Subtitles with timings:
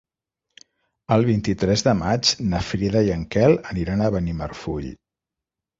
[1.15, 4.95] El vint-i-tres de maig na Frida i en Quel aniran a Benimarfull.